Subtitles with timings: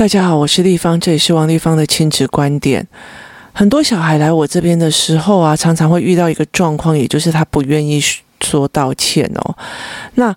[0.00, 2.88] 大家好，我是丽芳，这里是王丽芳的亲子观点。
[3.52, 8.02] 很多小孩来我这边的时候啊，常常会遇到一个状况，也就是他不愿意
[8.40, 9.54] 说道歉哦。
[10.14, 10.34] 那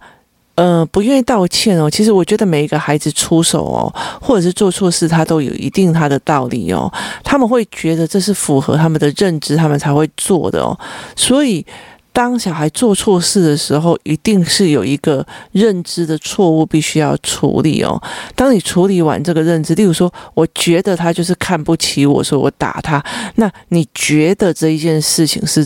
[0.55, 3.87] 呃，不愿意道歉哦，其实我觉得每一个孩子出手哦，
[4.19, 6.91] 或者是做错事，他都有一定他的道理哦。
[7.23, 10.77] 他们会觉得这是符合他们的认知，他们才会做的哦。
[11.15, 11.65] 所以。
[12.13, 18.01] 当小孩做错事的时候，一定是有一个认知的错误必须要处理哦。
[18.35, 23.03] 当你处理完这个认知，例如说，我觉得他就是看不起我，说我打他，
[23.35, 25.65] 那你觉得这一件事情是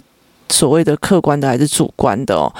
[0.49, 2.51] 所谓的客观的还是主观的哦？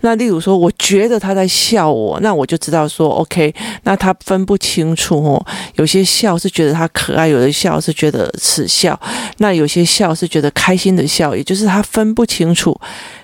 [0.00, 5.46] 那例如说，我觉得他在笑我，那我就知道说，OK，那他分不清楚哦。
[5.76, 8.98] 有些笑是觉得他可爱，有的笑是觉得耻笑，
[9.38, 12.78] 那有些笑是觉得开心的笑，也就是他分不清楚。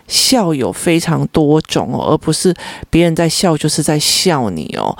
[0.07, 2.55] 笑有非常多种哦，而不是
[2.89, 4.97] 别人在笑就是在笑你哦。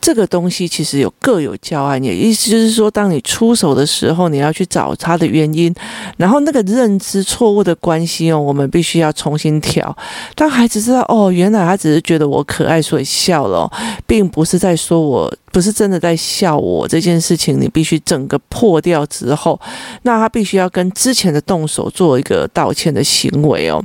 [0.00, 5.74] 这个东西其实有各有教案，也意思就是说，当你出手的时候，你要去找他的原因，
[6.16, 9.94] 然后那个认知错误的关系哦，我们必须要重新调。
[10.34, 13.70] 当孩子知道哦，原来他只是觉得我可爱，所以笑了，
[14.06, 19.60] 并不是在说我不是真的在笑我这件事情，你必须整个破掉之后，
[20.02, 23.84] 那他必须要跟之前的动手做一个道歉的行为哦。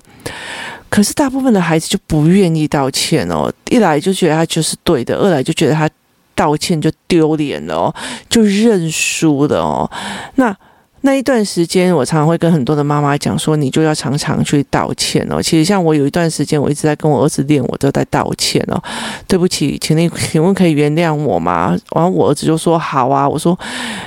[0.90, 5.90] 可是大部分的孩子就不愿意道歉哦，一来就觉得他就是对的，二来就觉得他。
[6.36, 7.94] 道歉就丢脸了，
[8.30, 9.90] 就认输了哦。
[10.36, 10.56] 那
[11.02, 15.42] 那一段时间，我常常会跟很多的妈妈讲说，你就要常常去道歉哦。
[15.42, 18.82] 其实像我有一段时间，我一直在跟我儿子练，我都在道歉哦。
[19.28, 21.78] 对不起，请你请问可以原谅我吗？
[21.94, 23.28] 然后我儿子就说好啊。
[23.28, 23.58] 我说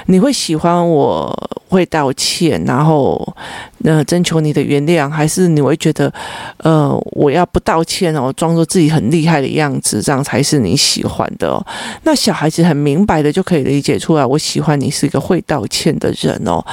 [0.06, 1.30] 你会喜欢我
[1.68, 3.36] 会道歉，然后。
[3.78, 6.12] 那征求你的原谅，还是你会觉得，
[6.58, 11.64] 呃，我要不道歉哦，装作自己很厉害的样子，这样才是你喜欢的哦。
[12.02, 16.64] 那小孩子很明白的就可以理解出来，我喜欢你是一个会道歉的人哦，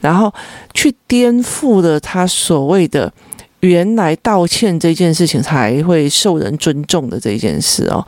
[0.00, 0.32] 然后
[0.74, 3.12] 去颠覆了他所谓的。
[3.60, 8.02] 原来道歉这件事情才会受人尊重的这件事哦，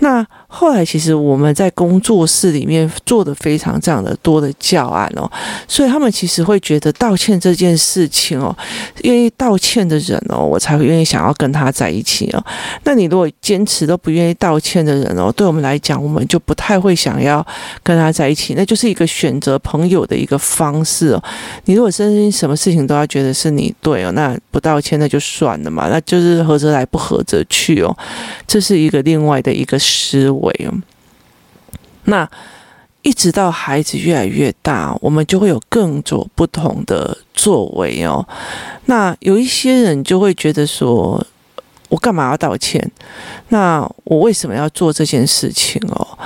[0.00, 5.30] 那后来其实我们在工作室里面做的非常这样的多的教案哦，
[5.66, 8.54] 所以他们其实会觉得道歉这件事情哦，
[9.02, 12.44] 愿意道歉的人哦，我才会愿意想要跟他在一起哦。
[12.84, 17.46] 那你如果坚持都不愿意道歉的人哦，对我们来讲，我们就不太会想要
[17.82, 21.22] 跟他在一起，那就是一个选择朋友的一个方式哦。
[21.64, 24.98] 你如果真心什么事情都要觉得是你对哦，那不道歉。
[24.98, 27.96] 那就算了嘛，那就是合则来，不合则去哦，
[28.48, 30.74] 这是一个另外的一个思维哦。
[32.04, 32.28] 那
[33.02, 38.26] 一直到孩子越来越大，我们就会有更多不同的作为哦。
[38.86, 41.24] 那有一些人就会觉得说，
[41.88, 42.90] 我干嘛要道歉？
[43.48, 46.18] 那我为什么要做这件事情哦？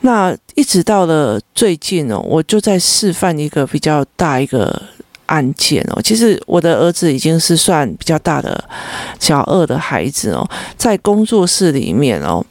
[0.00, 4.82] 那一直到了最近哦，我就在示范一个比较大一个。
[5.26, 8.62] 案件哦，其实我的儿子已经是算比较大的
[9.18, 10.46] 小二的孩子哦，
[10.76, 12.44] 在工作室里面哦，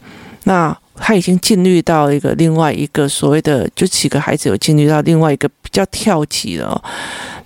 [0.45, 6.81] 那他已经进入到一个另外一个所谓的，就几个孩子有进入到另外一个比较跳级了。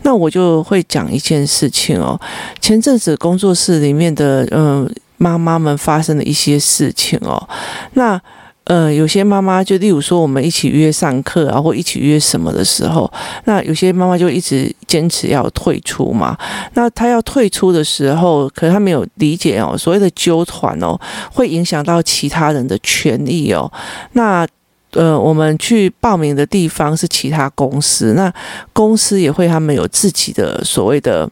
[0.03, 2.19] 那我就会讲一件事情哦，
[2.59, 7.47] 前阵子工作室里面的嗯妈妈们发生的一些事情哦，
[7.93, 8.21] 那。
[8.67, 13.09] 呃，有些妈妈就例如说，我们一起约上课啊，或一起约什么的时候，
[13.45, 16.37] 那有些妈妈就一直坚持要退出嘛。
[16.73, 20.99] 那她要退出的时候，可是她没有理解哦，所谓的纠团哦，
[21.31, 23.71] 会影响到其他人的权益哦。
[24.11, 24.45] 那
[24.91, 28.29] 呃，我们去报名的地方是其他公司，那
[28.73, 31.29] 公司也会他们有自己的所谓的，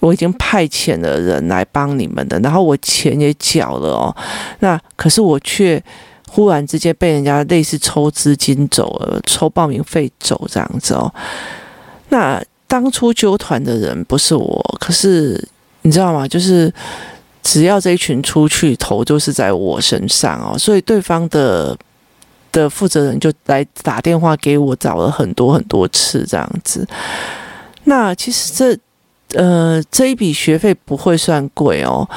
[0.00, 4.16] 我已经派遣了人来帮你们的，然后我钱也缴了哦。
[4.58, 5.80] 那可是我却。
[6.34, 11.08] 忽然之间被人家类似抽资金走了，抽报名费走这样子哦。
[12.08, 15.40] 那当初纠团的人不是我，可是
[15.82, 16.26] 你知道吗？
[16.26, 16.74] 就是
[17.40, 20.58] 只要这一群出去，头就是在我身上哦。
[20.58, 21.78] 所以对方的
[22.50, 26.84] 的负责人就来打电话给我，找了很多很多次这样子。
[27.84, 32.08] 那其实这呃这一笔学费不会算贵哦。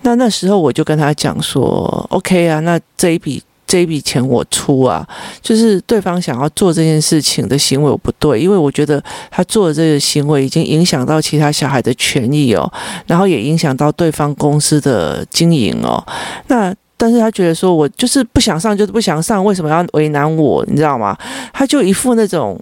[0.00, 3.42] 那那时候我就跟他讲说，OK 啊，那这一笔。
[3.68, 5.06] 这一笔钱我出啊，
[5.42, 9.00] 就是对方想要做这件事情的行为我不对，因为我觉得
[9.30, 12.72] 他做的这个行为已经影响到其他小孩的权益哦，
[13.06, 16.02] 然后也影响到对方公司的经营哦。
[16.46, 20.64] 那但是他觉得说我就是不想上，就是不想上，为什么要为难我？
[20.66, 21.14] 你知道吗？
[21.52, 22.58] 他就一副那种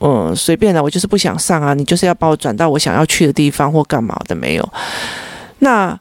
[0.00, 4.72] 嗯随便的，我就是不想上啊，你就是要把我转到我想要去的地方或干嘛的没有？
[5.60, 5.98] 那。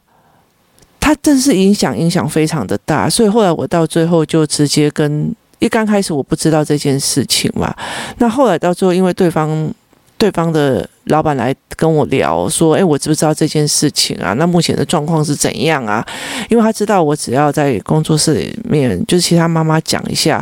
[1.03, 7.75] 他真是影响影响非常的大，所以后来我到最后就直接跟一刚开始我不知道这件事情嘛，
[8.19, 9.69] 那后来到最后，因为对方
[10.17, 14.31] 对方的老板来跟我聊说，哎，我知不知道这件事情啊？
[14.39, 16.07] 那目前的状况是怎样啊？
[16.49, 20.41] 因为他知道我只要在工作室里面，就是其他妈妈讲一下。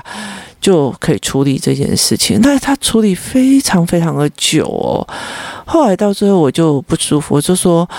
[0.62, 5.02] 就可以处理这件事情，但是他处理非常非常的久哦。
[5.66, 7.90] 后来到最后我就不舒服，我就说，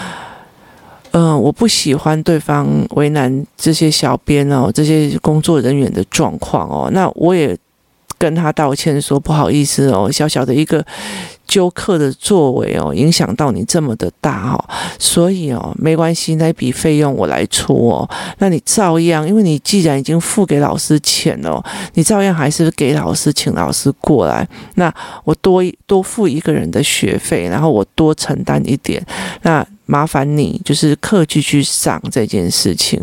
[1.13, 6.91] 嗯、我不喜欢对方为难这些小编哦，这些工作人员的状况哦。
[6.93, 7.57] 那我也。
[8.19, 10.87] 跟他道歉说不好意思哦，小小的一个
[11.45, 14.65] 揪客的作为哦，影响到你这么的大哦，
[14.97, 18.09] 所以哦没关系，那笔费用我来出哦。
[18.39, 21.61] 那你照样，因为你既然已经付给老师钱了，
[21.95, 24.49] 你照样还是给老师请老师过来。
[24.77, 24.95] 那
[25.25, 29.05] 我多多付一个人的学费，然后我多承担一点。
[29.43, 32.99] 那麻烦你就是客气去上这件事情。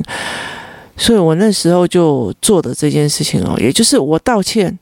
[0.97, 4.79] 所以我那时候就做的这件事情哦，也就是我道歉。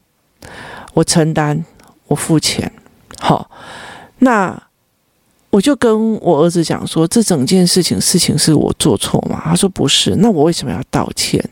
[0.93, 1.63] 我承担，
[2.07, 2.71] 我付钱，
[3.19, 3.51] 好，
[4.19, 4.59] 那
[5.51, 9.39] 我就跟我儿子讲说，这整件事情事情是我做错吗？
[9.45, 11.43] 他说不是，那我为什么要道歉？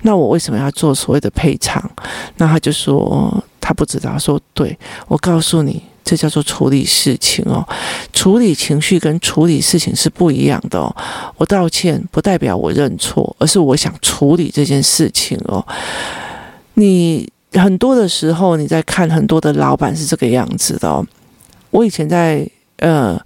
[0.00, 1.90] 那我为什么要做所谓的赔偿？
[2.38, 4.18] 那他就说他不知道。
[4.18, 4.78] 说对，
[5.08, 7.64] 我告诉你，这叫做处理事情哦，
[8.12, 10.92] 处理情绪跟处理事情是不一样的哦。
[11.36, 15.64] 我道歉不代表我认错，而是我想处理这件事情哦。
[16.74, 17.28] 你。
[17.52, 21.04] 很多的时候，你在看很多的老板是这个样子的。
[21.72, 23.20] 我以前在呃，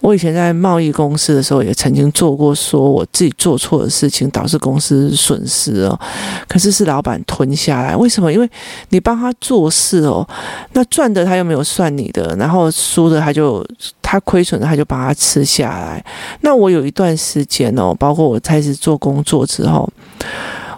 [0.00, 6.00] 我以前在贸易公司的时候，也曾经做过，说我自己做错的事情导致公司损失哦。
[6.48, 8.32] 可是是老板吞下来，为什么？
[8.32, 8.50] 因为
[8.88, 10.26] 你帮他做事哦，
[10.72, 13.64] 那赚的他又没有算你的，然后输的他就
[14.00, 16.04] 他亏损的他就把它吃下来。
[16.40, 19.88] 那我有一段时间哦，包括我开始做工作之后。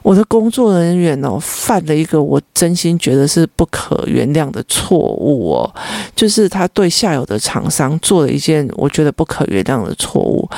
[0.03, 5.75] 我的工作人员哦，犯了一个我真心觉得是不可原谅的错误哦，
[6.17, 10.49] 就是他对下游的厂商做了一件我觉得不可原谅的错误。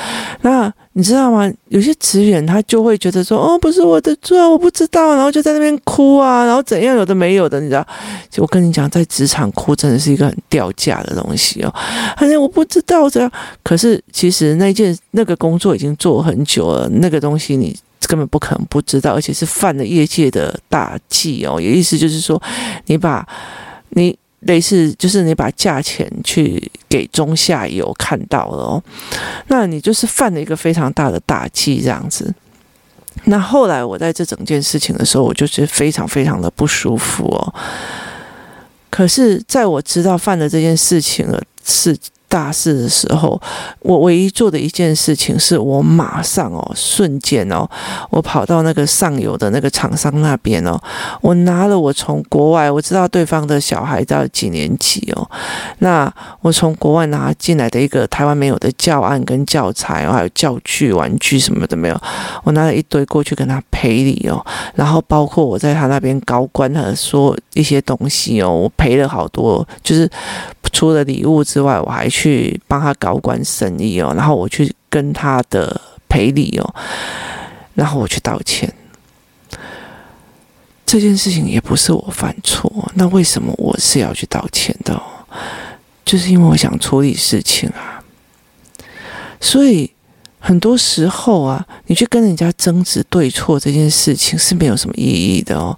[0.41, 1.51] 那你知道吗？
[1.69, 7.87] 有些职员他就会觉得说，哦，不是我的错，我不知道，然后就在那边哭啊，然后怎样，有的没有的，你知道？
[8.31, 11.75] 就我跟你讲，在职场哭真的是一个很掉价的东西哦。
[12.17, 13.31] 反正我不知道这样，
[13.63, 17.77] 可是其实那件那个工作已经做很久了，那个东西你。
[18.07, 21.61] 根本不可能不知道，而且是犯了业界的大忌哦。
[21.61, 22.41] 也意思就是说，
[22.87, 23.27] 你把
[23.91, 28.83] 你类似就是你把价钱去给中下游看到了哦，
[29.49, 32.35] 那你就是犯了一个非常大的大忌这样子。
[33.25, 37.55] 那后来我在这整件事情的时候，我就觉得非常非常的不舒服哦。
[38.91, 41.97] 可是在我知道犯了这件事情了是。
[42.35, 43.41] 大事的时候，
[43.79, 47.65] 我唯一做的一件事情是我马上哦，瞬间哦，
[48.11, 50.77] 我跑到那个上游的那个厂商那边哦，
[51.21, 55.31] 我拿了我从国外我知道对方的小孩到几年级哦，
[55.79, 62.01] 那我从国外拿进来的一个台湾没有的教案跟教材，还有教具、玩具什么的没有，
[62.43, 64.45] 我拿了一堆过去跟他赔礼哦，
[64.75, 70.11] 然后包括我在他那边高官他说一些东西哦，我赔了好多，就是
[70.75, 72.61] 除了礼物之外，我还去。
[72.67, 76.75] 帮他搞管生意哦，然后我去跟他的赔礼哦，
[77.75, 78.73] 然后我去道歉。
[80.85, 85.01] 这件事情也不是我犯错，那为什么我是要去道歉的？
[86.05, 88.03] 就是因为我想处理事情啊，
[89.41, 89.89] 所以。
[90.47, 95.75] 很多时候啊，你去跟人家争执对错这件事情是没有什么意义的哦。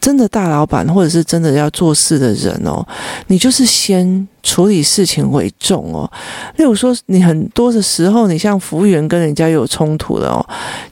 [0.00, 2.84] 真的大老板或者是真的要做事的人哦，
[3.28, 6.10] 你就是先处理事情为重哦。
[6.56, 10.46] 例如说，你很多的时候，你像服务员跟人家有冲突了哦，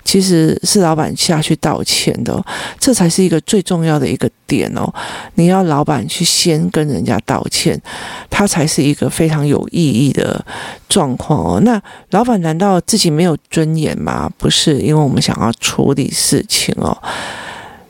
[0.05, 2.45] 其实是老板下去道歉的哦，
[2.79, 4.93] 这才是一个最重要的一个点哦。
[5.35, 7.81] 你要老板去先跟人家道歉，
[8.29, 10.45] 他才是一个非常有意义的
[10.89, 11.61] 状况哦。
[11.61, 14.31] 那老板难道自己没有尊严吗？
[14.39, 16.97] 不是，因为我们想要处理事情哦，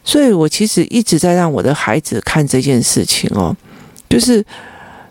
[0.04, 3.54] 所以我其实一直在让我的孩子看这件事情哦，
[4.08, 4.44] 就是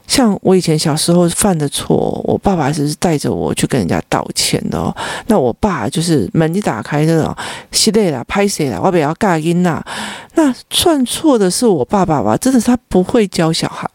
[0.07, 4.95] 像我以前小时候犯的错，我爸爸是带着我去跟人家道歉的哦。
[5.27, 7.35] 那我爸就是门一打开那种，
[7.71, 9.83] 是累了，拍谁了，我不要尬音呐。
[10.35, 12.35] 那算错的是我爸爸吧？
[12.37, 13.87] 真的是他不会教小孩。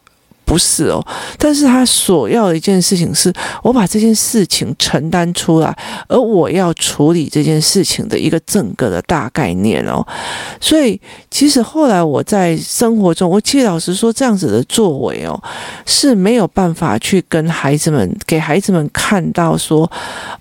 [0.53, 1.03] 不是哦。
[1.39, 3.33] 但是他所要的一件事情是，
[3.63, 5.75] 我把这件事情承担出来，
[6.07, 10.05] 而我要处理这件事情的一个整个的大概念哦。
[10.61, 15.41] 所以其实后来我在生活中，我其实老实说，这样子的作为哦，
[15.87, 19.89] 是没有办法去跟孩子们给孩子们看到说，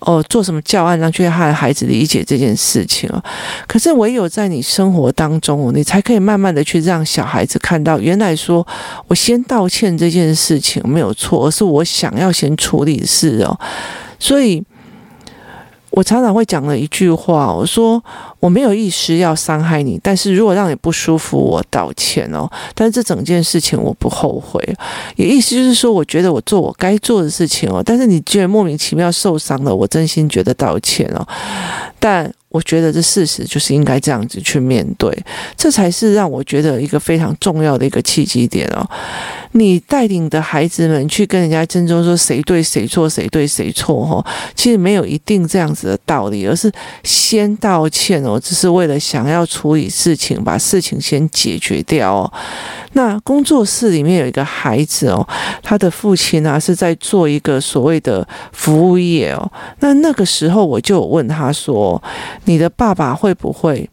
[0.01, 3.23] 哦，做什么教案让去害孩子理解这件事情哦。
[3.67, 8.67] 可是唯有在你生活当中，你才可以慢慢的去让小孩子看到，原来说
[9.07, 13.57] 我先道歉这件事情没有错，而是我想要先处理事哦。
[14.19, 14.61] 所以，
[15.91, 18.03] 我常常会讲了一句话，我说
[18.43, 22.51] 我没有意识要伤害你，但是如果让你不舒服，我道歉哦。
[22.75, 24.61] 但是这整件事情我不后悔，
[25.15, 27.81] 也意思就是说，我觉得我做我该做的事情哦。
[27.87, 31.25] 但是你居然莫名其妙受伤了，我真心觉得道歉哦。
[32.01, 35.17] 但我觉得这事实就是应该这样子去面对，
[35.57, 38.85] 这才是让我觉得一个非常重要的一个契机点哦。
[39.53, 46.73] 你带领的孩子们去跟人家争执说谁对谁错，谁对谁错哦，其实没有一定这样子的道理，而是
[47.05, 52.33] 先道歉哦，我只是为了想要处理事情，把事情先解决掉哦。
[52.95, 55.27] 那工作室里面有一个孩子哦，
[55.63, 59.51] 他的父亲啊是在做一个所谓的服务业哦。
[59.81, 62.03] 那那个时候我就问他说
[62.47, 63.89] ：“你的爸爸会不会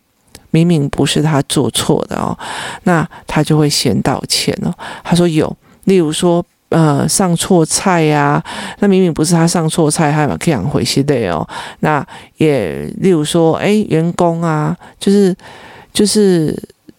[0.52, 2.38] 明明不是他做错的哦？”
[2.84, 4.74] 那他就会先道歉哦。
[5.04, 5.56] 他说有，
[5.86, 8.44] 例如说呃上错菜呀，
[8.80, 11.48] 那明明不是他上错菜，还把这样回去的哦。
[11.82, 12.06] 那
[12.38, 15.36] 也例如说哎员工啊，就是
[15.94, 16.58] 就是。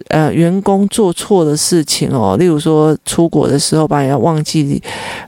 [0.08, 4.82] 呃，员工做错的事情哦，例如说出国的时候，把人家忘记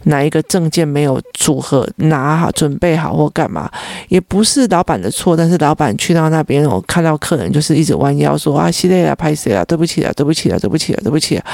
[0.05, 3.71] 哪一个证件没有组合拿好、准备好或干嘛，
[4.09, 11.45] 也不是老板的错，但是老板去到那边，我看到客人就是一直弯腰说啊，系列啊，拍谁啊，对不起啊，对不起啊，对不起啊，对不起啊，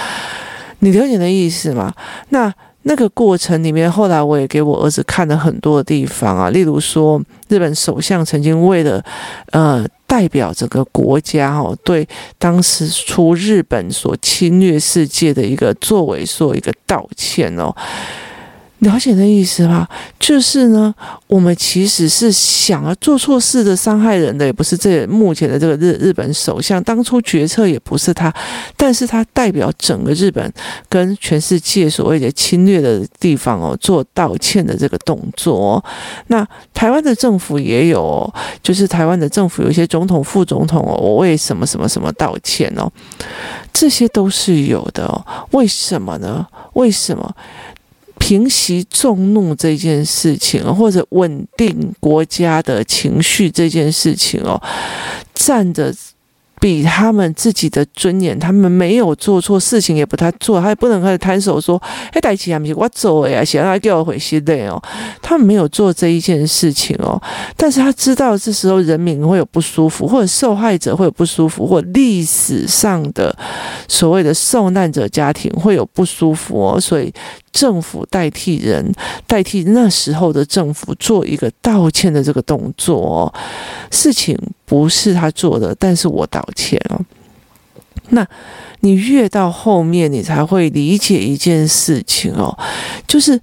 [0.78, 1.92] 你了解的意思吗？
[2.30, 2.50] 那。
[2.88, 9.04] 那个过程里面，后来我也给我儿子看了很多的地方啊，例如说，日本首相曾经为了，
[9.52, 17.76] 呃，代表整个国家哦，对当时出日本所侵略世界的一个作为做一个道歉哦。
[18.80, 19.86] 了解的意思吗？
[20.20, 20.94] 就是呢，
[21.26, 28.32] 我们其实是想要做错事的、伤害人的，也不是这目前的这个日日本首相，当初决策也不是他，
[28.76, 30.52] 但是他代表整个日本
[30.88, 35.84] 跟全世界所谓的侵略的地方哦，做道歉的这个动作。
[36.28, 42.88] 那台湾的政府也有哦，就是台湾的政府有一些总统、副总统哦，我为什么什么什么道歉哦，
[43.72, 45.24] 这些都是有的哦。
[45.50, 46.46] 为什么呢？
[46.74, 47.34] 为什么？
[48.28, 54.60] 平息众怒这件事情，或者稳定国家的情绪这件事情哦，
[55.32, 55.94] 站着。
[56.60, 61.80] 比他们自己的尊严，他们没有做错事情，也不太做，他也不能开始摊手说
[62.10, 64.82] ：“哎，带起他们，我走呀，想要给我回去的哦。”
[65.22, 67.22] 他们没有做这一件事情哦，
[67.56, 73.32] 但是他知道这时候人民会有不舒服，或者受害者会有不舒服，或历史上的
[73.86, 77.14] 所谓的受难者家庭会有不舒服哦，所以
[77.58, 78.94] 政府代替人，
[79.26, 83.34] 代替那时候的政府做一个道歉的这个动作哦，
[83.90, 84.38] 事情。
[84.68, 87.00] 不是他做的，但是我道歉哦。
[88.10, 88.26] 那
[88.80, 92.54] 你越到后面，你才会理解一件事情哦，
[93.06, 93.40] 就是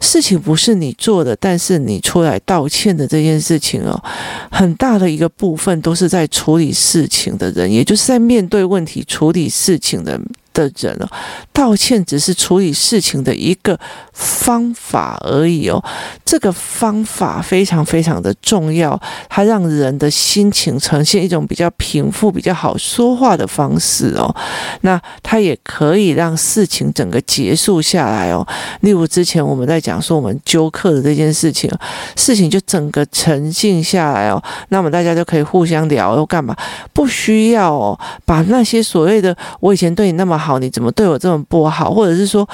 [0.00, 4.02] 事情不是你做的，但是你出来道歉的这件事情哦，
[4.50, 10.18] 很大的一个部分都是在处理事情的人，也就是在面对问题、处理事情的。
[10.54, 11.06] 的人哦，
[11.52, 13.78] 道歉只是处理事情的一个
[14.12, 15.84] 方法而已哦。
[16.24, 24.34] 这个方法非常非常的重要，它让人的心情呈现一种比较平复、比较好说话的方式哦。
[24.80, 28.46] 那它也可以让事情整个结束下来哦。
[28.80, 31.70] 例如之前我们在讲说我们纠课的这件事情，
[32.16, 34.42] 事情就整个沉静下来哦。
[34.68, 36.56] 那么大家就可以互相聊，又干嘛？
[36.92, 40.58] 不需要哦，把那些所谓的我以前对你那么好。
[40.58, 41.90] 你怎么对我这么不好？
[41.92, 42.46] 或者是说，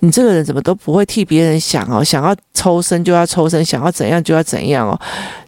[0.00, 2.04] 你这个人怎么都不会替别人想哦？
[2.04, 5.00] 想要抽身就要抽身，想要怎样就要怎样哦？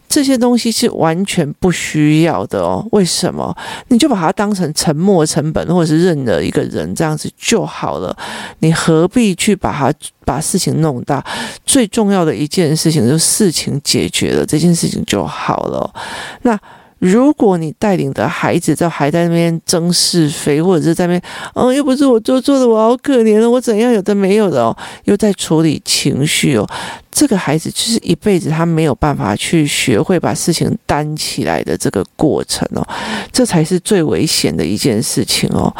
[0.07, 2.85] 这些东西是完全不需要的哦。
[2.91, 3.55] 为什么？
[3.89, 8.15] 你就把它当成沉没成本，或者是认了一个人这样子就好了。
[8.59, 11.23] 你何必去把它把事情弄大？
[11.65, 15.93] 最重要的一件事情就是事情解决了，这件事情就好了。
[16.41, 16.59] 那。
[17.05, 21.21] 如果你带领的孩子在还在那边争是非，或者是在那边，
[21.53, 26.67] 嗯，又不是我做错的，我好可怜哦，我怎样有的没有的哦，又在处理情绪哦，
[27.15, 32.85] 这个孩子就是一辈子他没有办法去学会把事情担起来的这个过程哦，
[33.31, 35.73] 这才是最危险的一件事情哦。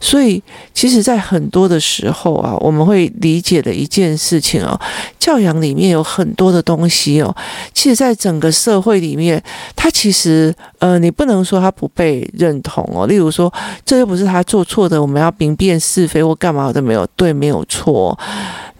[0.00, 0.42] 所以，
[0.72, 4.80] 其实，在很多的时候啊，我们会理解的一件事情哦，
[5.18, 7.36] 教养里面有很多的东西哦。
[7.74, 9.42] 其实，在整个社会里面，
[9.76, 13.06] 他其实呃，你不能说他不被认同哦。
[13.06, 13.52] 例如说，
[13.84, 18.18] 这又不是他做错的，我们要明辨是非或干嘛都没有，对，没有错。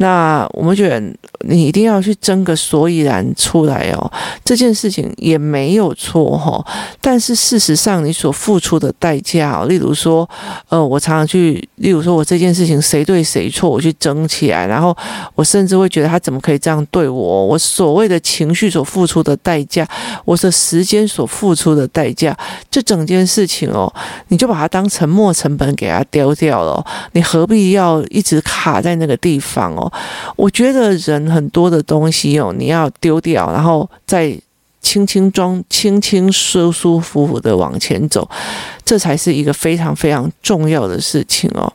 [0.00, 1.00] 那我们觉得
[1.40, 4.10] 你一定要要去争个所以然出来哦，
[4.44, 6.64] 这件事情也没有错哈。
[7.00, 10.28] 但是事实上，你所付出的代价，例如说，
[10.68, 14.96] 呃，我常常去，例如说我这件事情谁对谁错，我去争起来，然后
[15.34, 17.46] 我甚至会觉得他怎么可以这样对我？
[17.46, 19.86] 我所谓的情绪所付出的代价，
[20.24, 22.36] 我的时间所付出的代价，
[22.70, 23.92] 这整件事情哦，
[24.28, 29.90] 你就把它当沉没成本给它丢掉了，你何必要一直卡在那个地方哦？
[30.36, 34.38] 我觉得人很多的东西哦，你要丢掉，然后再
[34.80, 38.28] 轻轻装、轻轻舒舒服服的往前走，
[38.84, 41.72] 这才是一个非常非常重要的事情哦。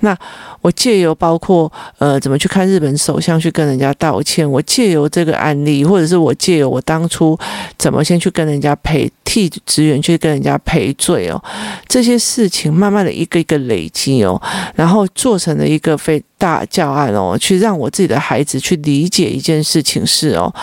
[0.00, 0.16] 那
[0.60, 7.38] 我借由包括呃怎么去看日本首相去跟人家道歉，我借由这个案例，或者是我借由我当初
[7.78, 11.42] 怎么先去跟人家赔替职员去跟人家赔罪哦，
[11.88, 14.40] 这些事情慢慢的一个一个累积哦，
[14.74, 20.54] 然后做成了一个非大教案哦，去让我自己的孩子去理解一件事情是哦。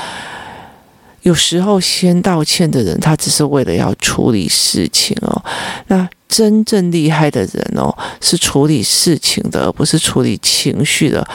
[1.24, 5.44] 有时候先道歉的人，他只是为了要处理事情哦。
[5.88, 11.26] 那真正厉害的人哦，是处理事情的，而不是处理情绪的。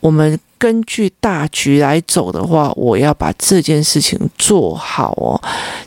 [0.00, 5.38] 我们根据大局来走的话，我要把这件事情做好哦。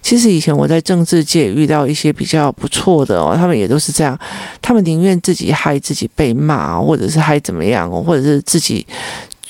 [0.01, 4.17] 其实以前我在政治界遇到一些比较不错的哦，他们也都是这样，
[4.61, 8.85] 他们宁愿自己害自己被骂，或者是害怎么样，或者是自己。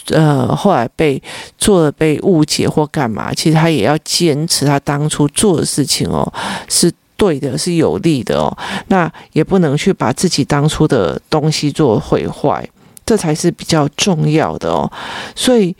[0.09, 1.21] 呃，后来被
[1.57, 6.31] 做了被误解或干嘛，其实他也要坚持他当初做的事情哦，
[6.69, 8.55] 是对的，是有利的哦。
[8.87, 12.67] 那也不能去把自己当初的东西做毁坏，
[13.05, 14.91] 这才是比较重要的哦。
[15.35, 15.75] 所以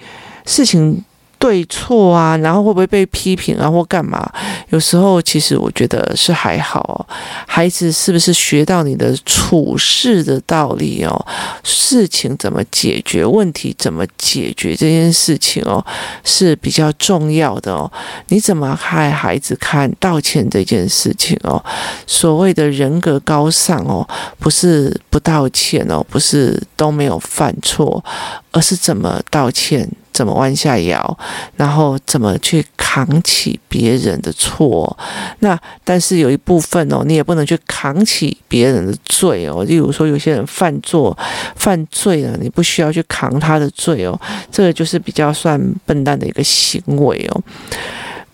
[0.46, 1.04] 事情。
[1.40, 4.32] 对错啊，然后会不会被批评啊，或干嘛？
[4.70, 7.16] 有时候其实我觉得是还好哦。
[7.48, 11.26] 孩子是不是学到你的处事的道理哦？
[11.64, 15.84] 事情怎么解决，问题怎么解决这件事情哦，
[16.24, 17.90] 是比较重要的哦。
[18.28, 21.64] 你怎么害孩子看道歉这件事情哦？
[22.06, 24.08] 所谓的人格高尚哦，
[24.40, 28.04] 不是不道歉哦，不是都没有犯错，
[28.52, 29.88] 而是怎么道歉。
[30.18, 31.18] 怎么弯下腰，
[31.58, 34.98] 然后怎么去扛起别人的错？
[35.42, 39.64] 那但是有一部分哦，你也不能去扛起别人的罪哦。
[39.66, 41.16] 例如说，有些人犯错、
[41.56, 44.20] 犯罪了，你不需要去扛他的罪哦。
[44.52, 47.44] 这个就是比较算笨蛋的一个行为哦。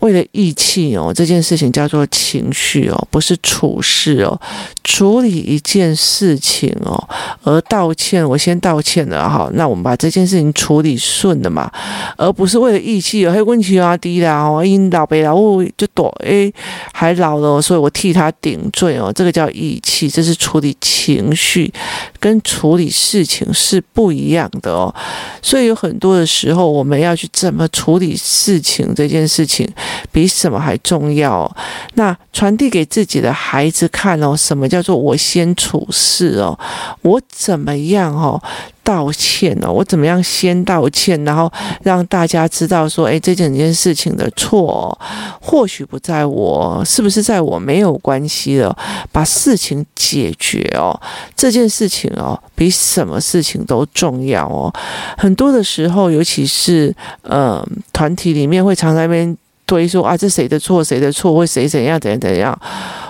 [0.04, 4.38] 为了义气哦，这件事情叫做情绪哦，不是处事哦。
[4.84, 7.02] 处理一件事情哦，
[7.44, 11.72] 而道歉，我先道歉了哈，那我们把这件事情处理顺了嘛，
[12.18, 16.52] 而不是为了义气哦，嘿，问题啊低了哦，因老辈老物就躲哎，
[16.92, 21.72] 还老了，所以我替他顶罪哦，这个叫义气，这是处理情绪
[22.20, 24.94] 跟处理事情是不一样的哦。
[25.42, 29.66] 所以有很多的时候，我们要去怎么处理事情这件事情。
[30.12, 31.50] 比什么还重要？
[31.96, 36.58] 那传递给自己的孩子看哦，什么叫做我先处事哦？
[37.02, 38.42] 我怎么样哦？
[38.84, 39.72] 道歉哦？
[39.72, 41.50] 我怎么样先道歉，然后
[41.84, 44.98] 让大家知道说，诶，这整件事情的错，
[45.40, 48.76] 或许不在我，是不是在我没有关系了？
[49.12, 51.00] 把事情解决哦，
[51.34, 54.74] 这件事情哦，比什么事情都重要哦。
[55.18, 59.38] 很多的时候，尤其是呃，团体里面会常在那边。
[59.66, 60.84] 推说啊，这谁的错？
[60.84, 61.34] 谁的错？
[61.34, 62.00] 会谁怎样？
[62.00, 62.20] 怎样？
[62.20, 62.60] 怎样？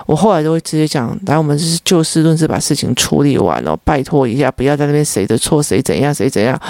[0.06, 3.76] 我后来都会直接讲，来，我们是就事论事，把事情处理完了。
[3.84, 5.62] 拜托一下，不要在那边谁的错？
[5.62, 6.14] 谁怎样？
[6.14, 6.60] 谁怎样？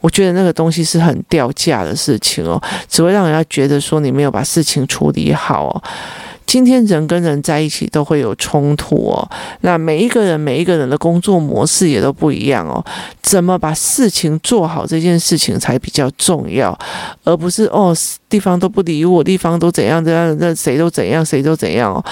[0.00, 5.82] 我觉得那个东西是很掉价的事情哦，只会让人家觉得说你没有把事情处理好哦。
[6.46, 9.28] 今天人跟人在一起都会有冲突哦，
[9.62, 12.84] 那每一个人每一个人的工作模式也都不一样哦，
[13.22, 16.78] 怎么把事情做好这件事情才比较重要，
[17.24, 17.96] 而不是哦，
[18.28, 22.04] 地方都不理我，地方都怎样怎样，那谁都怎样谁都怎样哦，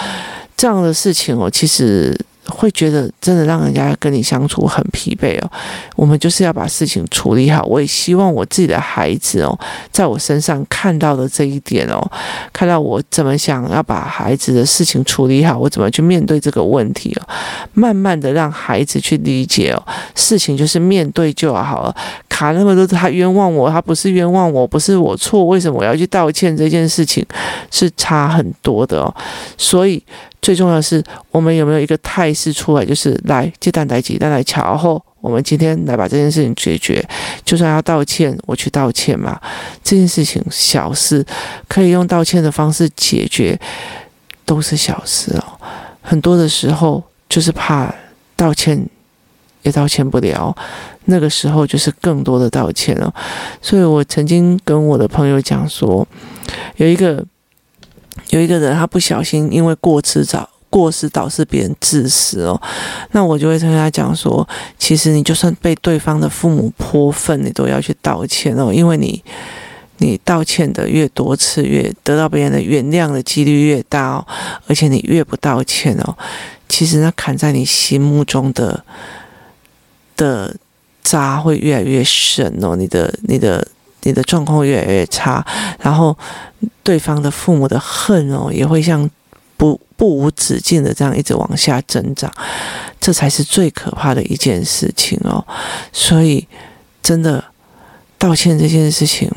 [0.56, 2.18] 这样的事情哦，其实。
[2.52, 5.50] 会觉得真的让人家跟你相处很疲惫哦。
[5.96, 7.64] 我们就是要把事情处理好。
[7.64, 9.58] 我也希望我自己的孩子哦，
[9.90, 12.00] 在我身上看到的这一点哦，
[12.52, 17.28] 看到我怎么想要把孩子的事情处理好，我怎么去面对这个问题哦。
[17.72, 19.82] 慢慢的让孩子去理解哦，
[20.14, 21.96] 事情就是面对就好了，
[22.32, 26.56] 卡那么多，他冤枉我，他不是冤枉我，不是我错，为什么我要去道歉？
[26.56, 27.22] 这件事情
[27.70, 29.14] 是差很多的哦。
[29.58, 30.02] 所以
[30.40, 37.06] 最重要的是，我们有没有一个态势出来，就是来接蛋来几蛋来瞧后，我们今天来把这件事情解决。
[37.44, 39.38] 就算要道歉，我去道歉嘛。
[39.84, 41.22] 这件事情小事，
[41.68, 43.60] 可以用道歉的方式解决，
[44.46, 45.44] 都是小事哦。
[46.00, 47.94] 很多的时候就是怕
[48.34, 48.82] 道歉。
[49.62, 50.54] 也道歉不了，
[51.06, 53.12] 那个时候就是更多的道歉了。
[53.60, 56.06] 所以我曾经跟我的朋友讲说，
[56.76, 57.24] 有一个
[58.30, 62.60] 有一个人，他不小心因为过失导过失导致别人致死哦，
[63.12, 64.46] 那我就会跟他讲说，
[64.78, 69.22] 其实你就算被对方的父母泼粪，你都要去道歉哦，因为你
[69.98, 74.26] 你道歉的越多次，越得到别人的原谅的几率越大哦，
[74.66, 76.16] 而且你越不道歉哦，
[76.68, 78.84] 其实那砍在你心目中的。
[80.22, 80.54] 的
[81.02, 83.66] 渣会越来越深哦，你的、你的、
[84.02, 85.44] 你的状况越来越差，
[85.80, 86.16] 然后
[86.82, 89.08] 对方的父母的恨哦，也会像
[89.56, 92.30] 不不无止境的这样一直往下增长，
[93.00, 95.44] 这才是最可怕的一件事情哦。
[95.92, 96.46] 所以，
[97.02, 97.42] 真的
[98.16, 99.28] 道歉这件事情。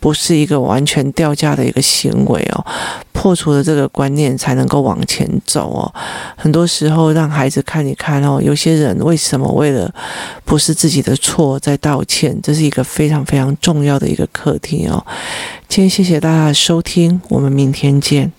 [0.00, 2.64] 不是一个完全掉价的一个行为哦，
[3.12, 5.94] 破除了这个观念才能够往前走哦。
[6.36, 9.92] 很多时候让孩子看一看哦，有些人为什么为了
[10.44, 15.04] 不是自己的错在道歉，这是一个非常非常重要的一个课题哦。
[15.68, 18.32] 今天谢谢大家的收听，我们明天见。